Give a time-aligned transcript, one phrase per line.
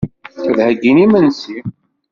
[0.45, 1.57] Ad d-heyyin imensi.